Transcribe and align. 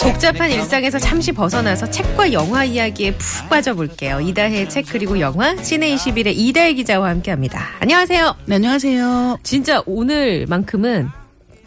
복잡한 0.00 0.50
일상에서 0.50 0.98
잠시 0.98 1.32
벗어나서 1.32 1.90
책과 1.90 2.32
영화 2.32 2.64
이야기에 2.64 3.14
푹 3.16 3.48
빠져볼게요. 3.48 4.20
이다혜의 4.20 4.68
책 4.68 4.86
그리고 4.88 5.18
영화 5.20 5.56
시내 5.62 5.94
21의 5.94 6.34
이다혜 6.36 6.74
기자와 6.74 7.08
함께합니다. 7.10 7.68
안녕하세요. 7.80 8.36
네, 8.46 8.54
안녕하세요. 8.56 9.38
진짜 9.42 9.82
오늘만큼은 9.86 11.08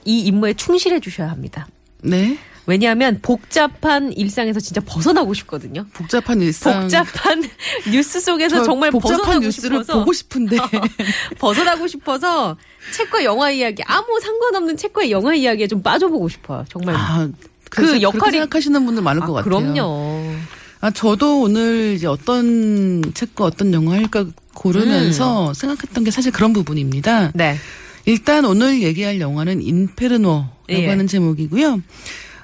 이 0.06 0.20
임무에 0.22 0.54
충실해 0.54 1.00
주셔야 1.00 1.30
합니다. 1.30 1.68
네. 2.02 2.38
왜냐하면 2.66 3.20
복잡한 3.22 4.12
일상에서 4.12 4.60
진짜 4.60 4.82
벗어나고 4.86 5.34
싶거든요. 5.34 5.86
복잡한 5.94 6.42
일상. 6.42 6.82
복잡한 6.82 7.44
뉴스 7.90 8.20
속에서 8.20 8.58
저 8.58 8.64
정말 8.64 8.92
복잡한 8.92 9.20
벗어나고 9.20 9.46
뉴스를 9.46 9.78
싶어서 9.78 10.00
보고 10.00 10.12
싶은데 10.12 10.58
벗어나고 11.40 11.88
싶어서 11.88 12.58
책과 12.94 13.24
영화 13.24 13.52
이야기 13.52 13.84
아무 13.86 14.20
상관없는 14.20 14.76
책과 14.76 15.10
영화 15.12 15.34
이야기에 15.34 15.68
좀 15.68 15.82
빠져보고 15.82 16.28
싶어요. 16.28 16.66
정말 16.70 16.96
아, 16.96 17.30
그 17.70 18.00
역할이- 18.00 18.12
그렇게 18.14 18.32
생각하시는 18.32 18.86
분들 18.86 19.04
많을 19.04 19.22
것 19.22 19.30
아, 19.38 19.44
같아요. 19.44 19.44
그럼요. 19.74 20.34
아, 20.80 20.92
저도 20.92 21.42
오늘 21.42 21.94
이제 21.96 22.08
어떤 22.08 23.02
책과 23.14 23.46
어떤 23.46 23.74
영화 23.74 23.96
할까 23.96 24.26
고르면서 24.54 25.54
생각했던 25.54 26.04
게 26.04 26.12
사실 26.12 26.32
그런 26.32 26.54
부분입니다. 26.54 27.32
네. 27.34 27.58
일단 28.06 28.46
오늘 28.46 28.82
얘기할 28.82 29.20
영화는 29.20 29.62
인페르노라고 29.62 30.48
예. 30.70 30.88
하는 30.88 31.08
제목이고요. 31.08 31.82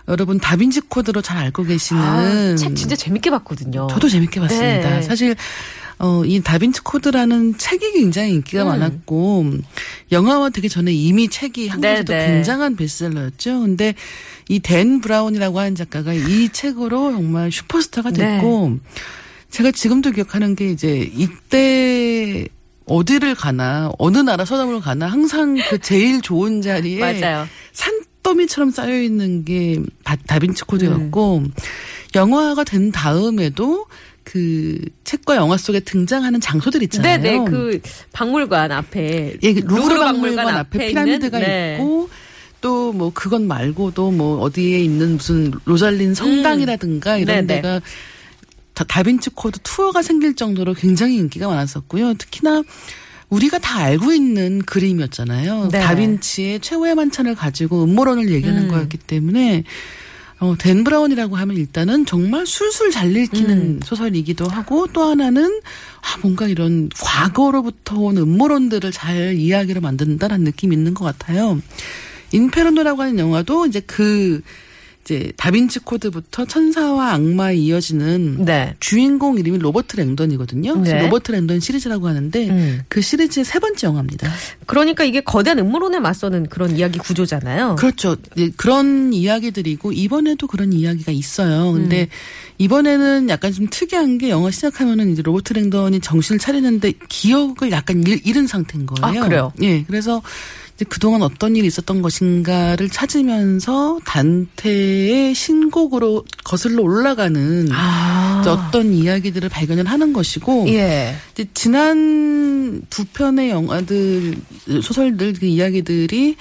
여러분 0.09 0.37
다빈치 0.39 0.81
코드로 0.81 1.21
잘 1.21 1.37
알고 1.37 1.63
계시는 1.63 2.01
아, 2.01 2.55
책 2.57 2.75
진짜 2.75 2.95
재밌게 2.95 3.29
봤거든요. 3.29 3.87
저도 3.89 4.09
재밌게 4.09 4.39
봤습니다. 4.41 4.89
네. 4.95 5.01
사실 5.01 5.35
어, 5.99 6.23
이 6.25 6.41
다빈치 6.41 6.81
코드라는 6.81 7.57
책이 7.57 7.93
굉장히 7.93 8.31
인기가 8.33 8.63
음. 8.63 8.67
많았고 8.67 9.45
영화화 10.13 10.49
되기 10.49 10.69
전에 10.69 10.91
이미 10.93 11.27
책이 11.27 11.67
한국에서도 11.67 12.13
네, 12.13 12.19
네. 12.19 12.27
굉장한 12.33 12.75
베스트셀러였죠. 12.77 13.59
근데 13.61 13.95
이 14.49 14.59
댄 14.59 15.01
브라운이라고 15.01 15.59
하는 15.59 15.75
작가가 15.75 16.13
이 16.13 16.49
책으로 16.49 17.11
정말 17.11 17.51
슈퍼스타가 17.51 18.11
네. 18.11 18.37
됐고 18.37 18.77
제가 19.49 19.71
지금도 19.71 20.11
기억하는 20.11 20.55
게 20.55 20.69
이제 20.69 21.09
이때 21.15 22.47
어디를 22.85 23.35
가나 23.35 23.91
어느 23.97 24.17
나라 24.17 24.43
서점을 24.45 24.79
가나 24.81 25.07
항상 25.07 25.55
그 25.69 25.79
제일 25.79 26.21
좋은 26.21 26.61
자리에 26.61 26.99
맞아요. 27.21 27.47
산더미처럼 27.71 28.71
쌓여 28.71 28.99
있는 29.01 29.45
게 29.45 29.79
다, 30.03 30.15
다빈치 30.27 30.63
코드였고 30.65 31.37
음. 31.37 31.53
영화가 32.15 32.63
된 32.63 32.91
다음에도 32.91 33.85
그 34.23 34.79
책과 35.03 35.35
영화 35.35 35.57
속에 35.57 35.79
등장하는 35.81 36.39
장소들 36.39 36.81
있잖아요. 36.83 37.17
네 37.21 37.31
네 37.37 37.45
그 37.45 37.81
박물관 38.13 38.71
앞에 38.71 39.37
예, 39.41 39.53
그 39.53 39.59
루브르 39.59 39.81
루브르 39.81 39.99
박물관 39.99 40.47
앞에 40.55 40.87
피라미드가 40.89 41.39
있는, 41.39 41.51
네. 41.51 41.75
있고 41.75 42.09
또 42.61 42.93
뭐 42.93 43.11
그건 43.13 43.47
말고도 43.47 44.11
뭐 44.11 44.39
어디에 44.39 44.79
있는 44.79 45.17
무슨 45.17 45.51
로잘린 45.65 46.13
성당이라든가 46.13 47.17
이런 47.17 47.39
음. 47.39 47.47
네네. 47.47 47.61
데가 47.61 47.81
다, 48.73 48.83
다빈치 48.85 49.31
코드 49.31 49.59
투어가 49.63 50.01
생길 50.01 50.35
정도로 50.35 50.73
굉장히 50.73 51.17
인기가 51.17 51.47
많았었고요. 51.47 52.13
특히나 52.15 52.63
우리가 53.29 53.57
다 53.59 53.79
알고 53.79 54.13
있는 54.13 54.61
그림이었잖아요. 54.61 55.69
네. 55.71 55.79
다빈치의 55.81 56.59
최후의 56.61 56.95
만찬을 56.95 57.35
가지고 57.35 57.83
음모론을 57.83 58.29
얘기하는 58.31 58.63
음. 58.63 58.67
거였기 58.69 58.97
때문에 58.99 59.63
어, 60.43 60.55
댄 60.59 60.83
브라운이라고 60.83 61.37
하면 61.37 61.55
일단은 61.55 62.05
정말 62.05 62.45
술술 62.45 62.91
잘 62.91 63.15
읽히는 63.15 63.57
음. 63.57 63.79
소설이기도 63.81 64.45
하고 64.45 64.87
또 64.91 65.03
하나는 65.03 65.61
아, 66.01 66.17
뭔가 66.21 66.47
이런 66.47 66.89
과거로부터 66.99 67.97
온 67.97 68.17
음모론들을 68.17 68.91
잘 68.91 69.35
이야기로 69.35 69.79
만든다라는 69.79 70.43
느낌이 70.43 70.75
있는 70.75 70.93
것 70.93 71.05
같아요. 71.05 71.61
인페르노라고 72.33 73.03
하는 73.03 73.19
영화도 73.19 73.67
이제 73.67 73.79
그 73.79 74.41
이제 75.03 75.33
다빈치 75.35 75.79
코드부터 75.79 76.45
천사와 76.45 77.11
악마에 77.13 77.55
이어지는 77.57 78.45
네. 78.45 78.73
주인공 78.79 79.37
이름이 79.37 79.57
로버트 79.57 79.97
랭던이거든요. 79.97 80.77
네. 80.77 81.01
로버트 81.01 81.31
랭던 81.33 81.59
시리즈라고 81.59 82.07
하는데 82.07 82.49
음. 82.49 82.81
그 82.87 83.01
시리즈의 83.01 83.43
세 83.43 83.59
번째 83.59 83.87
영화입니다. 83.87 84.31
그러니까 84.65 85.03
이게 85.03 85.19
거대한 85.19 85.59
음모론에 85.59 85.99
맞서는 85.99 86.47
그런 86.47 86.77
이야기 86.77 86.99
구조잖아요. 86.99 87.75
그렇죠. 87.75 88.15
예, 88.37 88.49
그런 88.51 89.11
이야기들이고 89.11 89.91
이번에도 89.91 90.47
그런 90.47 90.71
이야기가 90.71 91.11
있어요. 91.11 91.73
근데 91.73 92.03
음. 92.03 92.07
이번에는 92.59 93.27
약간 93.27 93.51
좀 93.51 93.67
특이한 93.69 94.17
게 94.19 94.29
영화 94.29 94.51
시작하면은 94.51 95.11
이제 95.11 95.21
로버트 95.21 95.51
랭던이 95.51 95.99
정신을 95.99 96.39
차리는데 96.39 96.93
기억을 97.09 97.71
약간 97.71 98.07
잃, 98.07 98.25
잃은 98.25 98.47
상태인 98.47 98.85
거예요. 98.85 99.05
아, 99.05 99.27
그래요? 99.27 99.51
예. 99.61 99.83
그래서 99.83 100.21
이제 100.75 100.85
그동안 100.89 101.21
어떤 101.21 101.55
일이 101.55 101.67
있었던 101.67 102.01
것인가를 102.01 102.89
찾으면서 102.89 103.99
단테의 104.05 105.35
신곡으로 105.35 106.25
거슬러 106.43 106.81
올라가는 106.81 107.67
아. 107.71 108.43
어떤 108.45 108.91
이야기들을 108.91 109.49
발견을 109.49 109.85
하는 109.85 110.13
것이고 110.13 110.65
예. 110.69 111.15
이제 111.33 111.45
지난 111.53 112.81
두 112.89 113.05
편의 113.05 113.51
영화들 113.51 114.35
소설들 114.81 115.33
그 115.33 115.45
이야기들이 115.45 116.35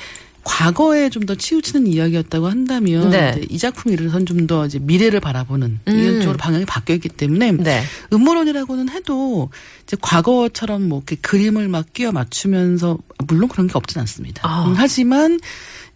과거에 0.45 1.09
좀 1.09 1.23
더 1.23 1.37
치우치는 1.37 1.87
이야기였다고 1.87 2.49
한다면 2.49 3.11
네. 3.11 3.41
이 3.49 3.59
작품 3.59 3.93
이르선 3.93 4.27
좀 4.27 4.47
더 4.47 4.67
이제 4.67 4.81
미래를 4.81 5.21
바라보는 5.21 5.79
음. 5.87 5.99
이런 5.99 6.21
쪽으로 6.21 6.37
방향이 6.37 6.65
바뀌어 6.65 6.97
있기 6.97 7.09
때문에 7.11 7.53
네. 7.53 7.83
음모론이라고는 8.13 8.89
해도 8.89 9.51
이제 9.85 9.97
과거처럼 10.01 10.89
뭐 10.89 10.99
이렇게 10.99 11.15
그림을 11.17 11.69
막 11.69 11.93
끼워 11.93 12.11
맞추면서 12.11 12.99
물론 13.29 13.49
그런 13.49 13.69
게 13.69 13.75
없진 13.75 14.01
않습니다. 14.01 14.43
아. 14.45 14.67
음, 14.67 14.75
하지만 14.77 15.39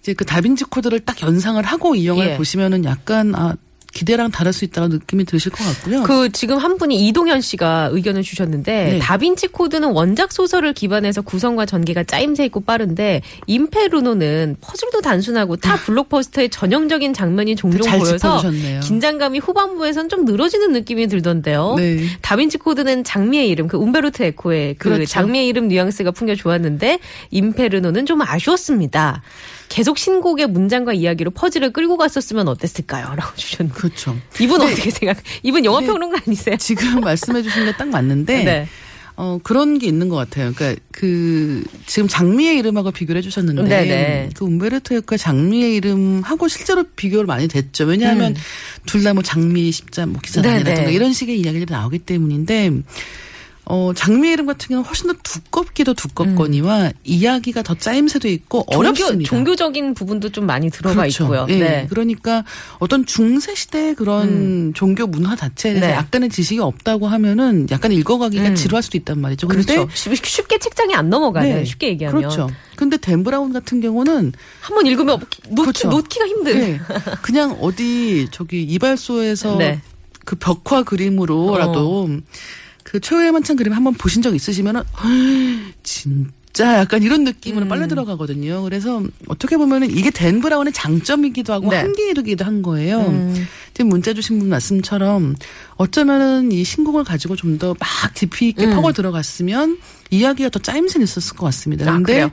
이제 0.01 0.15
그 0.15 0.25
다빈치 0.25 0.65
코드를 0.67 1.01
딱 1.01 1.21
연상을 1.23 1.61
하고 1.65 1.97
이 1.97 2.06
영화를 2.06 2.33
예. 2.35 2.37
보시면은 2.37 2.85
약간 2.85 3.35
아 3.35 3.56
기대랑 3.97 4.31
다를 4.31 4.53
수 4.53 4.67
있다는 4.67 4.91
느낌이 4.91 5.25
드실 5.25 5.51
것 5.51 5.65
같고요. 5.65 6.03
그 6.03 6.31
지금 6.31 6.59
한 6.59 6.77
분이 6.77 7.09
이동현 7.09 7.41
씨가 7.41 7.89
의견을 7.93 8.23
주셨는데 8.23 8.84
네. 8.84 8.99
다빈치 8.99 9.49
코드는 9.49 9.93
원작 9.93 10.33
소설을 10.33 10.75
기반해서 10.75 11.23
구성과 11.23 11.65
전개가 11.65 12.05
짜임새 12.05 12.45
있고 12.47 12.61
빠른데 12.61 13.23
인페르노는 13.47 14.56
퍼즐도 14.61 15.01
단순하고 15.01 15.56
타 15.56 15.77
블록버스터의 15.77 16.51
전형적인 16.51 17.15
장면이 17.15 17.56
종종 17.56 17.81
잘 17.81 17.99
보여서 17.99 18.19
짚어주셨네요. 18.19 18.81
긴장감이 18.81 19.39
후반부에선 19.39 20.11
좀 20.11 20.27
늘어지는 20.27 20.73
느낌이 20.73 21.06
들던데요. 21.06 21.77
네. 21.79 22.06
다빈치 22.21 22.59
코드는 22.59 23.03
장미의 23.03 23.49
이름, 23.49 23.67
그 23.67 23.79
움베르토 23.79 24.25
에코의 24.25 24.75
그 24.75 24.91
그렇죠. 24.91 25.06
장미의 25.06 25.47
이름 25.47 25.69
뉘앙스가 25.69 26.11
풍겨 26.11 26.35
좋았는데 26.35 26.99
임페르노는 27.31 28.05
좀 28.05 28.21
아쉬웠습니다. 28.21 29.23
계속 29.69 29.99
신곡의 29.99 30.49
문장과 30.49 30.93
이야기로 30.93 31.31
퍼즐을 31.31 31.72
끌고 31.72 31.97
갔었으면 31.97 32.49
어땠을까요? 32.49 33.15
라고 33.15 33.34
주셨는데. 33.37 33.78
그렇죠. 33.78 34.16
이분 34.41 34.59
네. 34.60 34.72
어떻게 34.72 34.91
생각? 34.91 35.19
이분 35.43 35.65
영화 35.65 35.81
네. 35.81 35.87
평론가 35.87 36.19
아니세요? 36.27 36.56
지금 36.56 37.00
말씀해 37.03 37.43
주신 37.43 37.65
게 37.65 37.72
딱 37.76 37.88
맞는데 37.88 38.44
네. 38.44 38.69
어 39.16 39.38
그런 39.43 39.78
게 39.78 39.87
있는 39.87 40.09
것 40.09 40.16
같아요. 40.16 40.53
그러니까 40.55 40.81
그 40.93 41.62
지금 41.87 42.06
장미의 42.09 42.59
이름하고 42.59 42.91
비교를 42.91 43.19
해주셨는데 43.21 43.62
네네. 43.62 44.31
그 44.34 44.44
움베르토 44.44 44.94
에코의 44.94 45.19
장미의 45.19 45.75
이름하고 45.76 46.49
실제로 46.49 46.84
비교를 46.84 47.26
많이 47.26 47.49
됐죠. 47.49 47.84
왜냐하면 47.84 48.34
둘다 48.87 49.15
뭐 49.15 49.22
장미 49.22 49.72
십자 49.72 50.05
뭐 50.06 50.20
기사단이라든가 50.23 50.70
음. 50.81 50.85
네네. 50.85 50.93
이런 50.94 51.12
식의 51.14 51.41
이야기들이 51.41 51.70
나오기 51.70 52.00
때문인데 52.00 52.70
어 53.69 53.93
장미의 53.93 54.35
이름 54.35 54.47
같은 54.47 54.69
경우는 54.69 54.87
훨씬 54.87 55.09
더 55.09 55.15
두껍기도 55.25 55.93
두껍거니와 55.93 56.93
이야기가 57.03 57.63
더 57.65 57.75
짜임새도 57.75 58.29
있고 58.29 58.65
종교, 58.71 58.79
어렵습니다. 58.79 59.29
종교적인 59.29 59.95
부분도 59.95 60.31
좀 60.31 60.47
많이 60.47 60.71
들어가 60.71 60.95
그렇죠. 60.95 61.25
있고요. 61.25 61.47
예. 61.49 61.59
네. 61.59 61.87
그러니까 61.91 62.45
어떤 62.79 63.05
중세 63.05 63.57
시대의 63.57 63.97
그런 63.97 64.73
종교 64.75 65.09
문화 65.09 65.35
자체에 65.35 65.73
대해서 65.73 65.89
네. 65.89 65.95
약간의 65.95 66.29
지식이 66.31 66.61
없다고 66.61 67.09
하면은 67.09 67.67
약간 67.73 67.91
읽어가기가 67.91 68.51
음. 68.51 68.55
지루할 68.55 68.85
수도 68.85 68.99
있단 68.99 69.21
말이죠. 69.21 69.49
근데 69.49 69.65
그렇죠. 69.75 69.91
쉽- 69.95 70.25
쉽게 70.25 70.59
책장이 70.59 70.95
안 70.95 71.11
넘어가요. 71.11 71.57
네. 71.57 71.65
쉽게 71.65 71.89
얘기하면. 71.89 72.21
그렇죠. 72.21 72.49
근데 72.77 72.97
댄 72.99 73.25
브라운 73.25 73.53
같은 73.53 73.81
경우는 73.81 74.33
한 74.61 74.75
번 74.77 74.87
읽으면 74.87 75.19
놓기, 75.19 75.43
그렇죠. 75.57 75.89
놓기가 75.89 76.27
힘든. 76.29 76.59
네, 76.61 76.81
그냥 77.23 77.57
어디 77.61 78.29
저기 78.31 78.63
이발소에서 78.63 79.57
네. 79.57 79.81
그 80.25 80.37
벽화 80.37 80.83
그림으로라도 80.85 82.11
그 82.87 83.00
최후의 83.00 83.33
만찬 83.33 83.56
그림 83.56 83.73
한번 83.73 83.94
보신 83.94 84.23
적 84.23 84.35
있으시면은 84.35 84.83
진짜 85.83 86.31
진짜 86.56 86.79
약간 86.79 87.03
이런 87.03 87.25
느낌으로 87.25 87.67
음. 87.67 87.69
빨려 87.69 87.87
들어가거든요. 87.87 88.62
그래서 88.62 89.03
어떻게 89.29 89.59
보면은 89.59 89.91
이게 89.91 90.11
댄 90.11 90.41
브라운의 90.41 90.73
장점이기도 90.73 91.53
하고 91.53 91.69
네. 91.69 91.77
한계이기도 91.81 92.47
한 92.47 92.62
거예요. 92.62 93.00
음. 93.00 93.47
지금 93.75 93.91
문자 93.91 94.15
주신 94.15 94.38
분 94.38 94.49
말씀처럼 94.49 95.35
어쩌면은 95.77 96.53
이 96.53 96.65
신곡을 96.65 97.05
가지고 97.05 97.37
좀 97.37 97.59
더 97.59 97.75
막 97.79 98.15
깊이 98.15 98.49
있게 98.49 98.65
음. 98.67 98.71
파고 98.71 98.93
들어갔으면 98.93 99.77
이야기가 100.11 100.49
더 100.49 100.59
짜임새 100.59 101.03
있었을 101.03 101.37
것 101.37 101.44
같습니다. 101.47 101.91
아, 101.91 101.94
근데 101.97 102.12
그래요? 102.15 102.31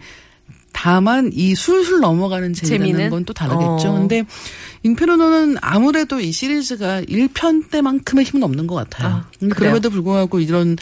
다만 0.84 1.30
이 1.34 1.56
술술 1.56 2.02
넘어가는 2.02 2.54
재미라는? 2.54 3.10
건 3.10 3.24
또 3.24 3.32
다르겠죠. 3.32 3.88
어. 3.90 3.94
근데 3.94 4.26
인페르노는 4.84 5.56
아무래도 5.62 6.20
이 6.20 6.34
시리즈가 6.34 7.02
1편 7.04 7.70
때만큼의 7.72 8.26
힘은 8.26 8.44
없는 8.44 8.68
것 8.68 8.76
같아요. 8.76 9.08
아, 9.08 9.26
그래요? 9.40 9.54
그럼에도 9.56 9.90
불구하고 9.90 10.42
이런 10.42 10.76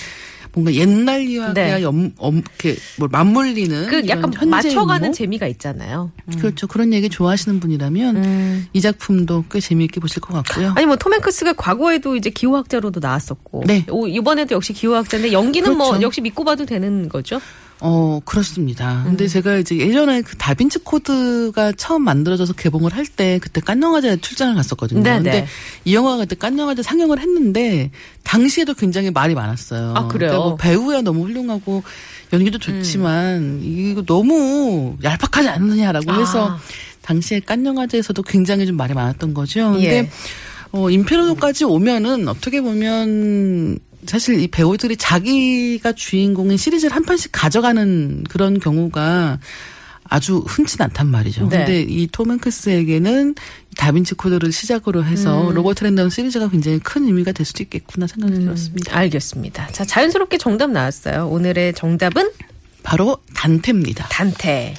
뭔가 0.53 0.74
옛날 0.74 1.21
이야기와 1.21 1.53
네. 1.53 1.81
염, 1.83 2.12
엄, 2.18 2.38
이렇게 2.39 2.75
뭐 2.98 3.07
맞물리는 3.12 3.88
그 3.88 4.07
약간 4.07 4.33
맞춰가는 4.50 5.06
인목? 5.06 5.15
재미가 5.15 5.45
있잖아요. 5.48 6.12
그렇죠. 6.39 6.65
그런 6.65 6.94
얘기 6.94 7.07
좋아하시는 7.07 7.59
분이라면 7.59 8.15
음. 8.18 8.65
이 8.74 8.81
작품도 8.81 9.45
꽤 9.51 9.59
재미있게 9.59 10.00
보실 10.00 10.19
것 10.21 10.33
같고요. 10.33 10.74
아니 10.75 10.88
뭐 10.88 10.95
톰 10.95 11.13
행크스가 11.13 11.53
과거에도 11.53 12.15
이제 12.15 12.31
기호학자로도 12.31 13.00
나왔었고 13.01 13.63
네. 13.68 13.86
오, 13.89 14.07
이번에도 14.07 14.56
역시 14.56 14.74
기호학자인데 14.74 15.31
연기는 15.31 15.77
뭐 15.77 15.89
그렇죠. 15.89 16.01
역시 16.03 16.21
믿고 16.21 16.44
봐도 16.44 16.65
되는 16.65 17.07
거죠. 17.07 17.39
어, 17.83 18.19
그렇습니다. 18.25 18.99
음. 18.99 19.03
근데 19.05 19.27
제가 19.27 19.57
이제 19.57 19.75
예전에 19.75 20.21
그 20.21 20.37
다빈치 20.37 20.79
코드가 20.79 21.71
처음 21.73 22.03
만들어져서 22.03 22.53
개봉을 22.53 22.93
할 22.93 23.05
때 23.07 23.39
그때 23.41 23.59
깐영화제 23.59 24.17
출장을 24.21 24.53
갔었거든요. 24.55 25.01
네, 25.01 25.15
근데 25.15 25.31
네. 25.31 25.47
이 25.83 25.95
영화가 25.95 26.17
그때 26.17 26.35
깐영화제 26.35 26.83
상영을 26.83 27.19
했는데 27.19 27.89
당시에도 28.23 28.75
굉장히 28.75 29.09
말이 29.09 29.33
많았어요. 29.33 29.93
아, 29.95 30.07
그래요? 30.07 30.29
그러니까 30.29 30.37
뭐 30.37 30.55
배우야 30.55 31.01
너무 31.01 31.23
훌륭하고 31.25 31.83
연기도 32.31 32.59
좋지만 32.59 33.61
이거 33.63 34.03
너무 34.03 34.95
얄팍하지 35.03 35.49
않느냐라고 35.49 36.11
아. 36.11 36.19
해서 36.19 36.59
당시에 37.01 37.39
깐영화제에서도 37.41 38.21
굉장히 38.23 38.67
좀 38.67 38.77
말이 38.77 38.93
많았던 38.93 39.33
거죠. 39.33 39.71
근데 39.71 39.97
예. 39.97 40.09
어, 40.71 40.89
인페르노까지 40.89 41.65
오면은 41.65 42.27
어떻게 42.27 42.61
보면 42.61 43.79
사실 44.06 44.39
이 44.39 44.48
배우들이 44.48 44.98
자기가 44.98 45.94
주인공인 45.94 46.57
시리즈를 46.57 46.95
한 46.95 47.03
편씩 47.03 47.31
가져가는 47.31 48.24
그런 48.30 48.59
경우가 48.59 49.39
아주 50.03 50.39
흔치 50.39 50.75
않단 50.80 51.07
말이죠. 51.07 51.48
네. 51.48 51.57
근데 51.59 51.81
이톰 51.81 52.31
행크스에게는 52.31 53.36
다빈치 53.77 54.15
코드를 54.15 54.51
시작으로 54.51 55.06
해서 55.06 55.50
음. 55.50 55.53
로버트 55.53 55.86
랜던 55.86 56.09
시리즈가 56.09 56.50
굉장히 56.50 56.80
큰 56.80 57.06
의미가 57.06 57.31
될 57.31 57.45
수도 57.45 57.63
있겠구나 57.63 58.07
생각이 58.07 58.39
들었습니다. 58.39 58.98
알겠습니다. 58.98 59.68
자 59.68 59.86
자연스럽게 59.86 60.38
정답 60.38 60.69
나왔어요. 60.71 61.27
오늘의 61.30 61.74
정답은 61.75 62.30
바로 62.83 63.18
단테입니다. 63.33 64.07
단테. 64.09 64.74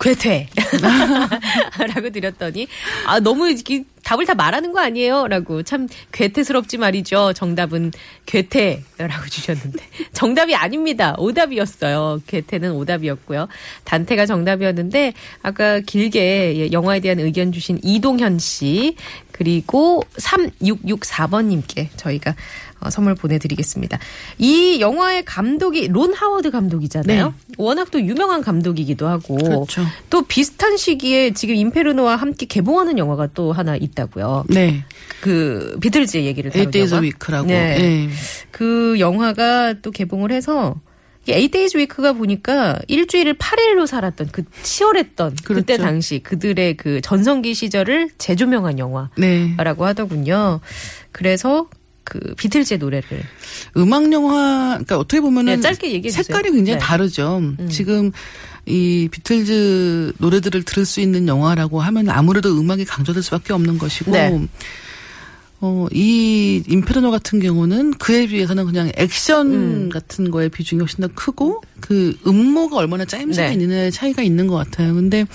괴퇴. 0.00 0.48
라고 1.94 2.10
드렸더니, 2.10 2.68
아, 3.06 3.20
너무 3.20 3.48
이렇게 3.48 3.84
답을 4.04 4.26
다 4.26 4.34
말하는 4.34 4.72
거 4.72 4.80
아니에요? 4.80 5.26
라고 5.28 5.62
참 5.62 5.88
괴테스럽지 6.12 6.78
말이죠. 6.78 7.32
정답은 7.34 7.92
괴테라고 8.26 9.26
주셨는데. 9.28 9.84
정답이 10.12 10.54
아닙니다. 10.54 11.14
오답이었어요. 11.18 12.22
괴테는 12.26 12.72
오답이었고요. 12.72 13.48
단테가 13.84 14.24
정답이었는데, 14.26 15.14
아까 15.42 15.80
길게 15.80 16.56
예, 16.56 16.72
영화에 16.72 17.00
대한 17.00 17.18
의견 17.18 17.52
주신 17.52 17.78
이동현 17.82 18.38
씨, 18.38 18.96
그리고 19.32 20.02
3664번님께 20.16 21.88
저희가 21.96 22.30
어, 22.30 22.34
선물 22.90 23.14
보내드리겠습니다. 23.14 23.98
이 24.38 24.80
영화의 24.80 25.24
감독이 25.24 25.88
론 25.88 26.14
하워드 26.14 26.50
감독이잖아요. 26.50 27.34
워낙 27.56 27.90
또 27.90 28.00
유명한 28.00 28.40
감독이기도 28.40 29.06
하고 29.08 29.36
네. 29.36 29.44
그렇죠. 29.44 29.84
또 30.10 30.22
비슷한 30.22 30.76
시기에 30.76 31.32
지금 31.32 31.54
임페르노와 31.54 32.16
함께 32.16 32.46
개봉하는 32.46 32.98
영화가 32.98 33.28
또 33.34 33.52
하나 33.52 33.76
있다고요. 33.76 34.44
네. 34.48 34.84
그 35.20 35.76
비틀즈의 35.80 36.26
얘기를 36.26 36.50
다룬 36.50 36.70
영화. 36.74 37.00
Week라고. 37.00 37.46
네. 37.46 37.78
네. 37.78 38.08
그 38.50 38.96
영화가 38.98 39.74
또 39.82 39.90
개봉을 39.90 40.32
해서 40.32 40.76
이 41.26 41.32
Eight 41.32 41.56
Days 41.56 41.76
a 41.76 41.81
Week가 41.81 42.14
보니까 42.14 42.78
일주일을 42.88 43.34
8일로 43.34 43.86
살았던 43.86 44.28
그 44.32 44.44
치열했던 44.62 45.36
그때 45.44 45.76
그렇죠. 45.76 45.82
당시 45.82 46.20
그들의 46.20 46.78
그 46.78 47.02
전성기 47.02 47.52
시절을 47.54 48.10
재조명한 48.16 48.78
영화. 48.78 49.10
네. 49.18 49.54
라고 49.58 49.84
하더군요. 49.84 50.60
그래서 51.12 51.68
그 52.08 52.34
비틀즈의 52.36 52.78
노래를 52.78 53.22
음악 53.76 54.10
영화 54.12 54.68
그러니까 54.70 54.98
어떻게 54.98 55.20
보면은 55.20 55.56
네, 55.56 55.60
짧게 55.60 55.92
얘기해 55.92 56.10
주세요. 56.10 56.22
색깔이 56.22 56.50
굉장히 56.52 56.78
네. 56.78 56.78
다르죠. 56.78 57.42
지금 57.68 58.12
이 58.64 59.08
비틀즈 59.10 60.14
노래들을 60.18 60.62
들을 60.62 60.86
수 60.86 61.00
있는 61.00 61.28
영화라고 61.28 61.80
하면 61.82 62.08
아무래도 62.08 62.58
음악이 62.58 62.86
강조될 62.86 63.22
수밖에 63.22 63.52
없는 63.52 63.76
것이고 63.76 64.10
네. 64.10 64.48
어, 65.60 65.86
이 65.92 66.62
인페르노 66.66 67.10
같은 67.10 67.40
경우는 67.40 67.94
그에 67.94 68.26
비해서는 68.26 68.64
그냥 68.64 68.90
액션 68.96 69.52
음. 69.52 69.88
같은 69.90 70.30
거의 70.30 70.48
비중이 70.48 70.80
훨씬 70.80 71.00
더 71.00 71.08
크고 71.08 71.62
그 71.80 72.16
음모가 72.26 72.76
얼마나 72.76 73.04
짜임새가 73.04 73.48
네. 73.48 73.54
있느냐의 73.54 73.92
차이가 73.92 74.22
있는 74.22 74.46
것 74.46 74.54
같아요. 74.54 74.94
근데 74.94 75.26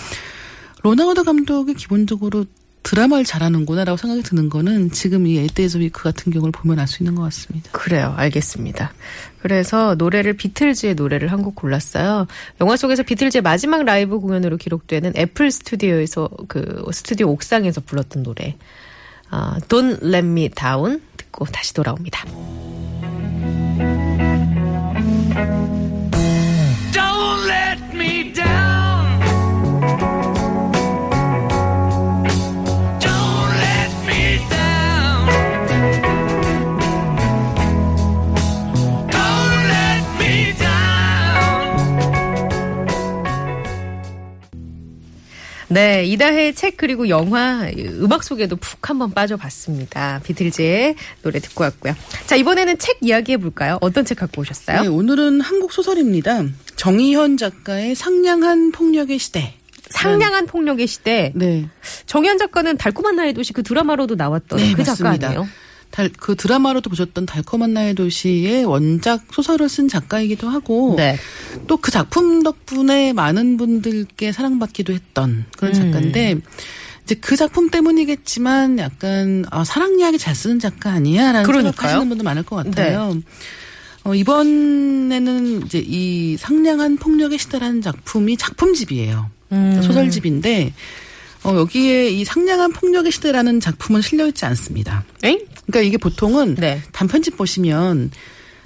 론 0.81 0.93
하워드 0.93 1.23
감독이 1.23 1.73
기본적으로 1.75 2.45
드라마를 2.83 3.23
잘하는구나라고 3.25 3.97
생각이 3.97 4.23
드는 4.23 4.49
거는 4.49 4.91
지금 4.91 5.25
이 5.25 5.37
Eight 5.37 5.60
Days 5.60 5.77
a 5.77 5.83
Week 5.83 6.03
같은 6.03 6.31
경우를 6.31 6.51
보면 6.51 6.79
알 6.79 6.87
수 6.87 7.01
있는 7.01 7.15
것 7.15 7.23
같습니다. 7.23 7.69
그래요. 7.71 8.13
알겠습니다. 8.17 8.93
그래서 9.41 9.95
노래를 9.95 10.33
비틀즈의 10.33 10.95
노래를 10.95 11.31
한 11.31 11.41
곡 11.43 11.55
골랐어요. 11.55 12.27
영화 12.61 12.75
속에서 12.77 13.03
비틀즈의 13.03 13.41
마지막 13.41 13.83
라이브 13.83 14.19
공연으로 14.19 14.57
기록되는 14.57 15.13
애플 15.17 15.49
스튜디오에서 15.51 16.29
그 16.47 16.83
스튜디오 16.91 17.29
옥상에서 17.31 17.81
불렀던 17.81 18.23
노래. 18.23 18.55
아, 19.29 19.57
Don't 19.67 20.03
Let 20.03 20.27
Me 20.27 20.49
Down 20.49 21.01
듣고 21.17 21.45
다시 21.45 21.73
돌아옵니다. 21.73 22.25
네, 45.73 46.05
이다혜의 46.05 46.53
책 46.53 46.77
그리고 46.77 47.09
영화 47.09 47.67
음악 47.99 48.23
속에도 48.23 48.55
푹 48.55 48.89
한번 48.91 49.11
빠져봤습니다. 49.11 50.21
비틀즈의 50.23 50.95
노래 51.23 51.39
듣고 51.39 51.63
왔고요. 51.63 51.95
자, 52.27 52.35
이번에는 52.35 52.77
책 52.77 52.97
이야기 53.01 53.31
해 53.31 53.37
볼까요? 53.37 53.79
어떤 53.81 54.05
책 54.05 54.19
갖고 54.19 54.41
오셨어요? 54.41 54.81
네, 54.83 54.87
오늘은 54.87 55.41
한국 55.41 55.73
소설입니다. 55.73 56.43
정희현 56.75 57.37
작가의 57.37 57.95
상냥한 57.95 58.71
폭력의 58.71 59.17
시대. 59.17 59.55
상냥한 59.89 60.45
폭력의 60.45 60.85
시대. 60.87 61.31
네. 61.35 61.67
정현 62.05 62.37
작가는 62.37 62.77
달콤한 62.77 63.15
나의 63.15 63.33
도시 63.33 63.53
그 63.53 63.63
드라마로도 63.63 64.15
나왔던 64.15 64.59
네, 64.59 64.73
그 64.73 64.83
작가 64.83 65.03
맞습니다. 65.03 65.27
아니에요? 65.27 65.47
달, 65.93 66.09
그 66.09 66.35
드라마로도 66.35 66.89
보셨던 66.89 67.27
달콤한 67.27 67.71
나의 67.71 67.93
도시의 67.93 68.65
원작 68.65 69.25
소설을 69.31 69.69
쓴 69.69 69.87
작가이기도 69.87 70.49
하고 70.49 70.95
네. 70.97 71.19
또그 71.67 71.91
작품 71.91 72.41
덕분에 72.41 73.13
많은 73.13 73.57
분들께 73.57 74.31
사랑받기도 74.31 74.91
했던 74.91 75.45
그런 75.55 75.75
음. 75.75 75.79
작가인데 75.79 76.37
이제 77.03 77.13
그 77.15 77.35
작품 77.35 77.69
때문이겠지만 77.69 78.79
약간 78.79 79.45
아, 79.51 79.63
사랑 79.63 79.99
이야기 79.99 80.17
잘 80.17 80.33
쓰는 80.33 80.57
작가 80.57 80.89
아니야라는 80.89 81.43
그러니까요. 81.43 81.71
생각하시는 81.73 82.09
분도 82.09 82.23
많을 82.23 82.41
것 82.41 82.55
같아요. 82.55 83.13
네. 83.13 83.21
어, 84.03 84.15
이번에는 84.15 85.67
이제 85.67 85.77
이 85.85 86.37
상냥한 86.37 86.97
폭력의 86.97 87.37
시대라는 87.37 87.83
작품이 87.83 88.37
작품집이에요. 88.37 89.29
음. 89.51 89.81
소설집인데 89.83 90.73
어, 91.43 91.55
여기에 91.55 92.09
이 92.09 92.25
상냥한 92.25 92.71
폭력의 92.71 93.11
시대라는 93.11 93.59
작품은 93.59 94.01
실려 94.01 94.25
있지 94.27 94.45
않습니다. 94.45 95.03
엥? 95.21 95.39
그러니까 95.65 95.87
이게 95.87 95.97
보통은 95.97 96.55
네. 96.55 96.81
단편집 96.91 97.37
보시면 97.37 98.11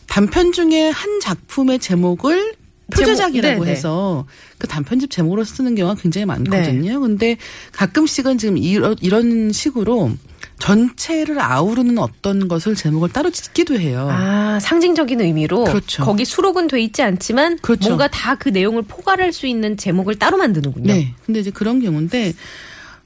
단편 0.07 0.51
중에 0.51 0.89
한 0.89 1.19
작품의 1.19 1.79
제목을 1.79 2.55
표제작이라고 2.93 3.53
제목, 3.55 3.65
네, 3.65 3.71
해서 3.71 4.25
그 4.57 4.67
단편집 4.67 5.11
제목으로 5.11 5.43
쓰는 5.43 5.75
경우가 5.75 6.01
굉장히 6.01 6.25
많거든요. 6.25 6.99
근데 7.01 7.37
가끔씩은 7.73 8.37
지금 8.37 8.57
이런, 8.57 8.95
이런 9.01 9.51
식으로 9.51 10.11
전체를 10.59 11.39
아우르는 11.39 11.97
어떤 11.99 12.47
것을 12.47 12.75
제목을 12.75 13.09
따로 13.09 13.29
짓기도 13.29 13.77
해요. 13.79 14.07
아, 14.09 14.57
상징적인 14.61 15.19
의미로 15.21 15.65
그렇죠. 15.65 16.03
거기 16.03 16.23
수록은 16.25 16.67
돼 16.67 16.81
있지 16.81 17.01
않지만 17.03 17.59
그렇죠. 17.59 17.89
뭔가 17.89 18.07
다 18.07 18.35
그 18.35 18.49
내용을 18.49 18.83
포괄할 18.83 19.33
수 19.33 19.47
있는 19.47 19.75
제목을 19.77 20.15
따로 20.15 20.37
만드는군요. 20.37 20.93
네. 20.93 21.13
근데 21.25 21.41
이제 21.41 21.51
그런 21.51 21.81
경우인데 21.81 22.33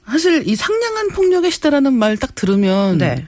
사실 0.06 0.42
이 0.46 0.54
상냥한 0.56 1.08
폭력의 1.08 1.50
시대라는 1.50 1.92
말 1.92 2.16
딱 2.16 2.34
들으면 2.34 2.98
네. 2.98 3.26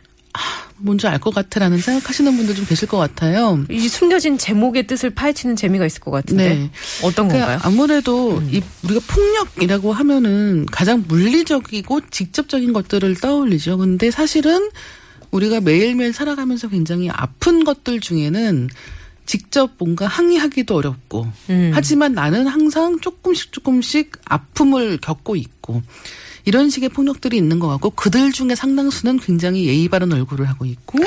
뭔지 0.76 1.06
알 1.06 1.18
것 1.18 1.32
같아라는 1.34 1.78
생각하시는 1.78 2.36
분들 2.36 2.54
좀 2.54 2.66
계실 2.66 2.88
것 2.88 2.98
같아요. 2.98 3.64
이 3.70 3.88
숨겨진 3.88 4.36
제목의 4.36 4.86
뜻을 4.86 5.10
파헤치는 5.10 5.56
재미가 5.56 5.86
있을 5.86 6.00
것 6.00 6.10
같은데 6.10 6.54
네. 6.54 6.70
어떤 7.02 7.28
그러니까 7.28 7.58
건가요? 7.58 7.60
아무래도 7.62 8.42
이 8.50 8.60
우리가 8.82 9.00
폭력이라고 9.06 9.92
하면은 9.92 10.66
가장 10.70 11.04
물리적이고 11.06 12.00
직접적인 12.10 12.72
것들을 12.72 13.14
떠올리죠. 13.16 13.78
근데 13.78 14.10
사실은 14.10 14.70
우리가 15.30 15.60
매일매일 15.60 16.12
살아가면서 16.12 16.68
굉장히 16.68 17.08
아픈 17.10 17.64
것들 17.64 18.00
중에는 18.00 18.68
직접 19.26 19.72
뭔가 19.78 20.06
항의하기도 20.06 20.76
어렵고 20.76 21.26
음. 21.48 21.70
하지만 21.72 22.12
나는 22.12 22.46
항상 22.46 23.00
조금씩 23.00 23.52
조금씩 23.52 24.12
아픔을 24.26 24.98
겪고 24.98 25.36
있고 25.36 25.82
이런 26.44 26.70
식의 26.70 26.90
폭력들이 26.90 27.36
있는 27.36 27.58
것 27.58 27.68
같고 27.68 27.90
그들 27.90 28.32
중에 28.32 28.54
상당수는 28.54 29.18
굉장히 29.18 29.66
예의 29.66 29.88
바른 29.88 30.12
얼굴을 30.12 30.46
하고 30.48 30.64
있고 30.66 30.98
또 30.98 31.04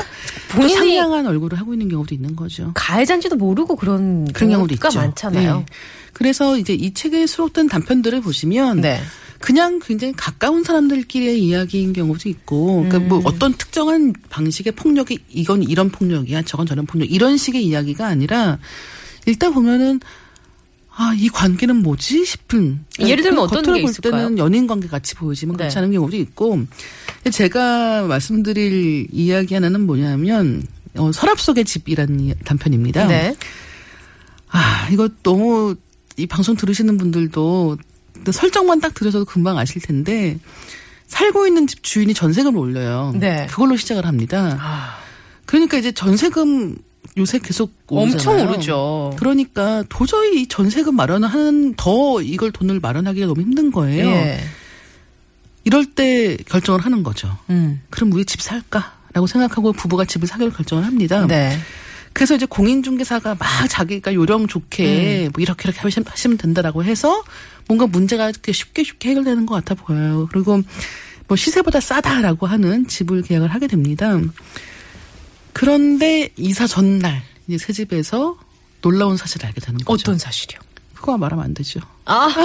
본인이 0.49 0.73
상냥한 0.73 1.27
얼굴을 1.27 1.59
하고 1.59 1.73
있는 1.73 1.89
경우도 1.89 2.15
있는 2.15 2.35
거죠. 2.35 2.71
가해자인지도 2.73 3.35
모르고 3.35 3.75
그런 3.75 4.25
그런 4.33 4.49
경우도 4.51 4.73
있죠. 4.75 4.89
많잖아요. 4.97 5.57
네. 5.57 5.65
그래서 6.13 6.57
이제 6.57 6.73
이 6.73 6.93
책에 6.93 7.27
수록된 7.27 7.67
단편들을 7.67 8.21
보시면 8.21 8.81
네. 8.81 8.99
그냥 9.39 9.79
굉장히 9.83 10.13
가까운 10.17 10.63
사람들끼리의 10.63 11.39
이야기인 11.43 11.93
경우도 11.93 12.27
있고, 12.29 12.83
그러니까 12.89 12.97
음. 12.97 13.07
뭐 13.07 13.21
어떤 13.23 13.53
특정한 13.53 14.13
방식의 14.29 14.73
폭력이 14.73 15.19
이건 15.29 15.61
이런 15.61 15.91
폭력이야, 15.91 16.41
저건 16.41 16.65
저런 16.65 16.87
폭력 16.87 17.11
이런 17.11 17.37
식의 17.37 17.63
이야기가 17.63 18.07
아니라 18.07 18.57
일단 19.27 19.53
보면은 19.53 19.99
아 20.99 21.13
이 21.15 21.29
관계는 21.29 21.77
뭐지 21.83 22.25
싶은 22.25 22.79
그러니까 22.95 23.09
예를 23.11 23.23
들면 23.23 23.39
어떤 23.39 23.61
겉으로 23.63 23.77
게 23.77 23.81
볼? 23.83 23.93
때는 23.93 24.37
연인 24.39 24.65
관계 24.65 24.87
같이 24.87 25.13
보이지만 25.13 25.55
네. 25.55 25.63
그렇지 25.65 25.77
않은 25.77 25.91
경우도 25.91 26.17
있고 26.17 26.63
제가 27.31 28.03
말씀드릴 28.07 29.07
이야기 29.11 29.53
하나는 29.53 29.85
뭐냐면 29.85 30.63
어, 30.95 31.11
서랍 31.11 31.39
속의 31.39 31.65
집이라는 31.65 32.19
이- 32.19 32.33
단편입니다. 32.43 33.05
네. 33.07 33.35
아, 34.49 34.87
이거 34.91 35.07
너무 35.23 35.75
이 36.15 36.25
방송 36.25 36.55
들으시는 36.55 36.97
분들도 36.97 37.77
설정만 38.31 38.79
딱 38.79 38.93
들으셔도 38.95 39.25
금방 39.25 39.57
아실 39.59 39.81
텐데 39.81 40.39
살고 41.07 41.45
있는 41.47 41.67
집 41.67 41.83
주인이 41.83 42.13
전세금을 42.13 42.57
올려요. 42.59 43.13
네. 43.19 43.45
그걸로 43.49 43.77
시작을 43.77 44.05
합니다. 44.05 44.57
아, 44.59 44.97
그러니까 45.45 45.77
이제 45.77 45.91
전세금 45.91 46.75
요새 47.17 47.39
계속 47.39 47.73
오르잖아요. 47.87 48.37
엄청 48.37 48.47
오르죠. 48.49 49.15
그러니까 49.17 49.83
도저히 49.89 50.41
이 50.41 50.47
전세금 50.47 50.95
마련을 50.95 51.27
하는 51.27 51.73
더 51.75 52.21
이걸 52.21 52.51
돈을 52.51 52.79
마련하기가 52.79 53.25
너무 53.27 53.41
힘든 53.41 53.71
거예요. 53.71 54.05
예. 54.07 54.39
이럴 55.63 55.85
때 55.85 56.37
결정을 56.47 56.81
하는 56.81 57.03
거죠. 57.03 57.37
음. 57.49 57.81
그럼 57.89 58.11
우리 58.13 58.23
집 58.25 58.41
살까라고 58.41 59.27
생각하고 59.27 59.73
부부가 59.73 60.05
집을 60.05 60.27
사기로 60.27 60.51
결정을 60.51 60.85
합니다. 60.85 61.25
네. 61.27 61.57
그래서 62.13 62.35
이제 62.35 62.45
공인중개사가 62.45 63.35
막 63.35 63.47
자기가 63.69 64.13
요령 64.13 64.43
음. 64.43 64.47
좋게 64.47 65.29
뭐 65.33 65.41
이렇게 65.41 65.69
이렇게 65.69 65.81
하시면- 65.81 66.39
된다라고 66.39 66.83
해서 66.83 67.23
뭔가 67.67 67.85
문제가 67.87 68.31
쉽게 68.51 68.83
쉽게 68.83 69.09
해결되는 69.09 69.45
것 69.45 69.55
같아 69.55 69.75
보여요. 69.75 70.27
그리고 70.31 70.61
뭐 71.27 71.35
시세보다 71.35 71.79
싸다라고 71.81 72.47
하는 72.47 72.87
집을 72.87 73.21
계약을 73.23 73.49
하게 73.53 73.67
됩니다. 73.67 74.17
그런데 75.57 76.29
이사 76.37 76.67
전날 76.67 77.23
이제 77.47 77.57
새 77.57 77.73
집에서 77.73 78.37
놀라운 78.81 79.17
사실을 79.17 79.47
알게 79.47 79.59
되는 79.59 79.79
거죠. 79.79 80.03
어떤 80.11 80.19
사실이요? 80.19 80.59
그거 80.93 81.17
말하면 81.17 81.43
안 81.45 81.53
되죠. 81.55 81.79
아. 82.05 82.29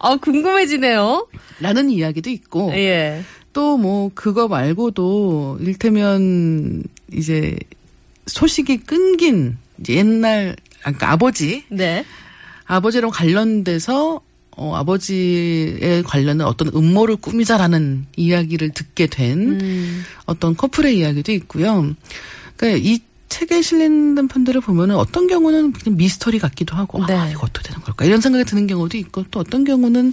아, 0.00 0.16
궁금해지네요. 0.16 1.28
라는 1.60 1.90
이야기도 1.90 2.28
있고 2.30 2.72
예. 2.72 3.22
또 3.52 3.76
뭐 3.76 4.10
그거 4.14 4.48
말고도 4.48 5.58
일테면 5.60 6.82
이제 7.12 7.56
소식이 8.26 8.78
끊긴 8.78 9.58
이제 9.78 9.94
옛날 9.94 10.56
그러니까 10.80 11.12
아버지 11.12 11.64
네. 11.68 12.04
아버지랑 12.64 13.10
관련돼서 13.10 14.20
어 14.56 14.74
아버지에 14.76 16.02
관련된 16.04 16.46
어떤 16.46 16.68
음모를 16.68 17.16
꾸미자라는 17.16 18.06
이야기를 18.16 18.70
듣게 18.70 19.06
된 19.06 19.60
음. 19.60 20.04
어떤 20.26 20.56
커플의 20.56 20.98
이야기도 20.98 21.32
있고요. 21.32 21.94
그러니까 22.56 22.82
이 22.86 23.00
책에 23.28 23.62
실린 23.62 24.14
편들을 24.28 24.60
보면은 24.60 24.96
어떤 24.96 25.26
경우는 25.26 25.72
그냥 25.72 25.96
미스터리 25.96 26.38
같기도 26.38 26.76
하고 26.76 27.04
네. 27.06 27.14
아 27.14 27.30
이거 27.30 27.40
어떻게 27.44 27.66
되는 27.68 27.80
걸까 27.82 28.04
이런 28.04 28.20
생각이 28.20 28.44
드는 28.44 28.66
경우도 28.66 28.98
있고 28.98 29.24
또 29.30 29.40
어떤 29.40 29.64
경우는 29.64 30.12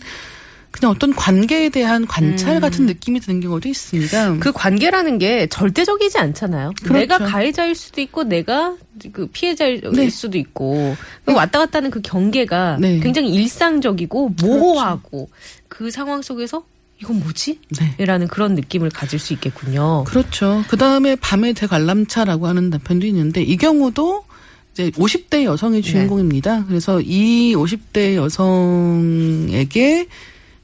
그냥 0.72 0.92
어떤 0.92 1.14
관계에 1.14 1.70
대한 1.70 2.06
관찰 2.06 2.56
음. 2.56 2.62
같은 2.62 2.86
느낌이 2.86 3.20
드는 3.20 3.42
경우도 3.42 3.68
있습니다. 3.68 4.38
그 4.40 4.52
관계라는 4.52 5.18
게 5.18 5.48
절대적이지 5.48 6.18
않잖아요. 6.20 6.74
그렇죠. 6.82 6.94
내가 6.94 7.18
가해자일 7.18 7.76
수도 7.76 8.02
있고 8.02 8.24
내가 8.24 8.76
그 9.12 9.28
피해자일 9.28 9.82
네. 9.94 10.10
수도 10.10 10.38
있고 10.38 10.96
그 11.26 11.34
왔다 11.34 11.60
갔다 11.60 11.78
하는 11.78 11.90
그 11.90 12.02
경계가 12.02 12.78
네. 12.80 12.90
그렇죠. 12.90 13.04
굉장히 13.04 13.34
일상적이고 13.34 14.36
모호하고 14.42 15.30
그 15.68 15.90
상황 15.90 16.22
속에서 16.22 16.64
이건 17.02 17.20
뭐지? 17.20 17.60
네. 17.80 18.06
라는 18.06 18.28
그런 18.28 18.56
느낌을 18.56 18.90
가질 18.90 19.20
수 19.20 19.34
있겠군요. 19.34 20.04
그렇죠. 20.04 20.64
그 20.68 20.78
다음에 20.78 21.16
밤의 21.16 21.54
대관람차라고 21.54 22.46
하는 22.48 22.70
단편도 22.70 23.08
있는데 23.08 23.42
이 23.42 23.58
경우도 23.58 24.26
이제 24.74 24.92
50대 24.92 25.30
네. 25.30 25.46
여성이 25.46 25.82
주인공입니다. 25.82 26.66
그래서 26.66 27.02
이 27.02 27.56
50대 27.56 28.16
여성에게 28.16 30.08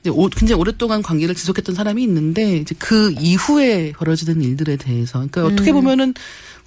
오- 0.10 0.30
굉장히 0.30 0.60
오랫동안 0.60 1.02
관계를 1.02 1.36
지속했던 1.36 1.76
사람이 1.76 2.04
있는데 2.04 2.58
이제 2.58 2.76
그 2.78 3.14
이후에 3.20 3.92
벌어지는 3.94 4.42
일들에 4.42 4.76
대해서 4.76 5.14
그러니까 5.20 5.46
어떻게 5.46 5.72
음. 5.72 5.76
보면은 5.76 6.14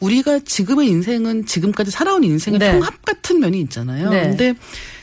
우리가 0.00 0.40
지금의 0.40 0.88
인생은 0.88 1.46
지금까지 1.46 1.90
살아온 1.90 2.24
인생의 2.24 2.58
네. 2.58 2.72
통합 2.72 3.04
같은 3.04 3.40
면이 3.40 3.60
있잖아요. 3.62 4.10
네. 4.10 4.22
근데 4.22 4.54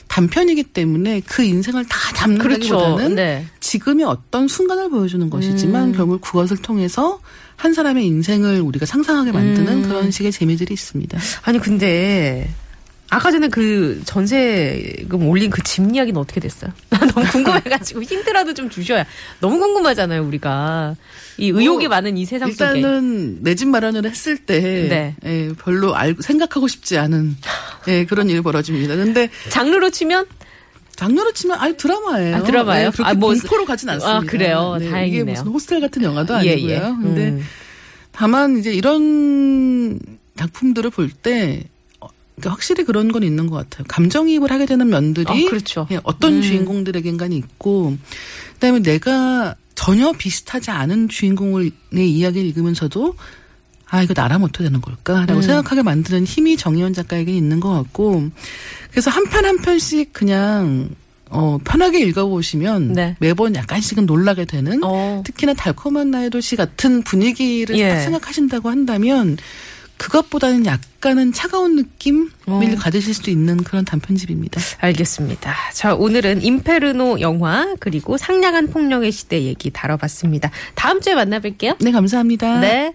단편이기 0.08 0.64
때문에 0.64 1.22
그 1.26 1.44
인생을 1.44 1.86
다 1.86 1.98
담는다기보다는 2.14 2.96
그렇죠. 2.96 3.16
네. 3.16 3.46
지금의 3.60 4.06
어떤 4.06 4.48
순간을 4.48 4.90
보여주는 4.90 5.30
것이지만 5.30 5.90
음. 5.90 5.94
결국 5.94 6.22
그것을 6.22 6.58
통해서 6.58 7.20
한 7.56 7.74
사람의 7.74 8.06
인생을 8.06 8.62
우리가 8.62 8.86
상상하게 8.86 9.32
만드는 9.32 9.84
음. 9.84 9.88
그런 9.88 10.12
식의 10.12 10.32
재미들이 10.32 10.74
있습니다. 10.74 11.20
아니 11.44 11.60
근데 11.60 12.50
아까 13.16 13.32
전에 13.32 13.48
그 13.48 14.02
전세금 14.06 15.28
올린 15.28 15.50
그 15.50 15.62
집 15.64 15.94
이야기는 15.94 16.20
어떻게 16.20 16.40
됐어요? 16.40 16.72
나 16.90 17.00
너무 17.00 17.26
궁금해가지고 17.32 18.04
힌트라도 18.04 18.54
좀 18.54 18.70
주셔야 18.70 19.06
너무 19.40 19.60
궁금하잖아요 19.60 20.24
우리가 20.26 20.96
이 21.38 21.48
의혹이 21.50 21.88
뭐, 21.88 21.96
많은 21.98 22.18
이 22.18 22.26
세상 22.26 22.52
속에 22.52 22.78
일단은 22.80 23.40
내 23.42 23.56
집 23.56 23.68
마련을 23.70 24.06
했을 24.06 24.38
때 24.38 24.60
네. 24.90 25.16
예, 25.26 25.50
별로 25.64 25.96
알고 25.96 26.22
생각하고 26.22 26.68
싶지 26.68 26.98
않은 26.98 27.36
예, 27.88 28.06
그런 28.06 28.30
일이 28.30 28.42
벌어집니다. 28.42 28.96
근데 28.96 29.30
장르로 29.50 29.90
치면 29.90 30.26
장르로 30.96 31.32
치면 31.34 31.58
아니 31.60 31.76
드라마예요. 31.78 32.36
아, 32.38 32.44
드라마예요? 32.44 32.88
예, 32.88 32.92
그렇게 32.92 33.10
아, 33.12 33.14
뭐, 33.14 33.34
공포로 33.34 33.66
가진 33.66 33.90
않습니다. 33.90 34.18
아, 34.18 34.22
그래요? 34.22 34.78
이게 34.80 34.90
다행이네요. 34.90 35.26
무슨 35.26 35.48
호스텔 35.48 35.82
같은 35.82 36.04
영화도 36.04 36.34
예, 36.46 36.54
아니고요. 36.54 36.74
예. 36.74 36.80
근데 36.80 37.30
음. 37.30 37.44
다만 38.12 38.58
이제 38.58 38.72
이런 38.74 40.00
작품들을 40.38 40.90
볼때 40.92 41.64
어, 41.66 41.75
그러니까 42.36 42.52
확실히 42.52 42.84
그런 42.84 43.12
건 43.12 43.24
있는 43.24 43.48
것 43.48 43.56
같아요. 43.58 43.86
감정이입을 43.88 44.52
하게 44.52 44.66
되는 44.66 44.88
면들이 44.90 45.46
아, 45.46 45.50
그렇죠. 45.50 45.88
예, 45.92 46.00
어떤 46.04 46.36
음. 46.36 46.42
주인공들에겐간 46.42 47.32
있고 47.32 47.98
그다음에 48.56 48.82
내가 48.82 49.56
전혀 49.76 50.12
비슷하지 50.14 50.72
않은 50.72 51.10
주인공의 51.10 51.72
이야기를 51.94 52.48
읽으면서도 52.50 53.16
아 53.88 54.02
이거 54.02 54.14
나라면 54.16 54.50
어떻게 54.50 54.64
되는 54.64 54.82
걸까라고 54.82 55.36
음. 55.36 55.42
생각하게 55.42 55.84
만드는 55.84 56.26
힘이 56.26 56.58
정의원 56.58 56.94
작가에게 56.94 57.32
있는 57.32 57.60
것 57.60 57.70
같고 57.72 58.30
그래서 58.92 59.12
한 59.12 59.26
편 59.26 59.46
한 59.46 59.58
편씩 59.62 60.12
그냥 60.14 60.90
어 61.30 61.58
편하게 61.64 62.02
읽어보시면 62.02 62.94
네. 62.94 63.16
매번 63.20 63.56
약간씩은 63.56 64.06
놀라게 64.06 64.46
되는 64.46 64.84
어. 64.84 65.22
특히나 65.26 65.54
달콤한 65.54 66.12
나의 66.12 66.30
도시 66.30 66.56
같은 66.56 67.02
분위기를 67.04 67.78
예. 67.78 67.90
딱 67.90 68.02
생각하신다고 68.02 68.70
한다면 68.70 69.38
그것보다는 69.98 70.66
약간은 70.66 71.32
차가운 71.34 71.76
느낌을 71.76 72.30
어. 72.48 72.60
가지실 72.78 73.14
수도 73.14 73.32
있는 73.32 73.58
그런 73.58 73.86
단편집입니다. 73.86 74.60
알겠습니다. 74.80 75.56
자, 75.74 75.96
오늘은 75.96 76.44
임페르노 76.44 77.22
영화 77.22 77.76
그리고 77.80 78.18
상냥한 78.18 78.70
폭력의 78.70 79.12
시대 79.12 79.44
얘기 79.44 79.70
다뤄봤습니다. 79.72 80.52
다음 80.76 81.02
주에 81.02 81.14
만나뵐게요. 81.16 81.78
네, 81.80 81.92
감사합니다. 81.92 82.60
네. 82.60 82.94